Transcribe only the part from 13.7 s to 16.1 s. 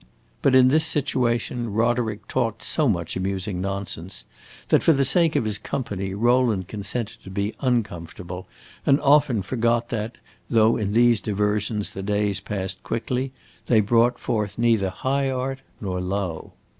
brought forth neither high art nor